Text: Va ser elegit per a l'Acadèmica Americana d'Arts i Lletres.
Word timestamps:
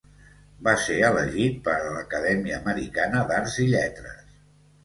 Va 0.67 0.71
ser 0.85 0.95
elegit 1.09 1.59
per 1.67 1.75
a 1.89 1.93
l'Acadèmica 1.97 2.57
Americana 2.65 3.23
d'Arts 3.33 3.59
i 3.67 3.67
Lletres. 3.75 4.37